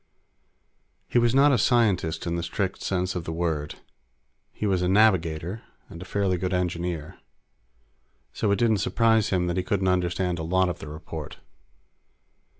[1.07, 3.75] He was not a scientist in the strict sense of the word.
[4.51, 7.19] He was a navigator and a fairly good engineer.
[8.33, 11.37] So it didn't surprise him any that he couldn't understand a lot of the report.